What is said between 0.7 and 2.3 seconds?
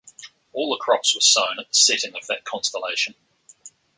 the crops were sown at the setting of